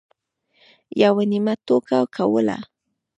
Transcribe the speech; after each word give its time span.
یوه 1.01 1.23
نیمه 1.31 1.53
ټوکه 1.65 1.99
کوله. 2.15 2.57